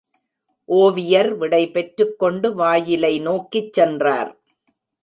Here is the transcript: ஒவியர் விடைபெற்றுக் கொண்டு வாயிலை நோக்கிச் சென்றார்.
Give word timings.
ஒவியர் 0.69 1.29
விடைபெற்றுக் 1.37 2.19
கொண்டு 2.19 2.55
வாயிலை 2.55 3.13
நோக்கிச் 3.19 3.73
சென்றார். 3.73 4.31